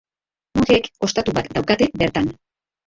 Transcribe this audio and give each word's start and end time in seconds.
Monjeek 0.59 0.89
ostatu 1.09 1.37
bat 1.41 1.53
daukate 1.59 1.91
bertan. 2.05 2.37